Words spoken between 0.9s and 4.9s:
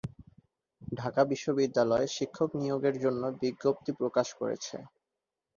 ঢাকা বিশ্ববিদ্যালয় শিক্ষক নিয়োগের জন্য বিজ্ঞপ্তি প্রকাশ করেছে।